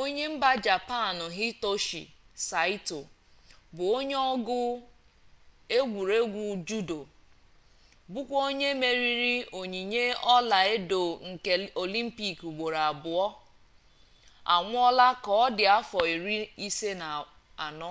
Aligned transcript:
onye 0.00 0.24
mba 0.32 0.50
japan 0.66 1.18
hitoshi 1.36 2.02
saịto 2.48 2.98
bụ 3.74 3.84
onye 3.98 4.16
ọgụ 4.32 4.58
egwuregwu 5.76 6.44
judo 6.68 7.00
bụkwa 8.12 8.38
onye 8.48 8.68
meriri 8.80 9.36
onyinye 9.60 10.04
ọla 10.34 10.58
edo 10.74 11.02
nke 11.28 11.52
olimpik 11.82 12.38
ugboro 12.50 12.78
abụọ 12.90 13.26
anwụọla 14.54 15.06
ka 15.22 15.30
ọ 15.42 15.44
dị 15.56 15.64
afọ 15.78 15.98
iri 16.12 16.36
ise 16.66 16.90
na 17.00 17.08
anọ 17.66 17.90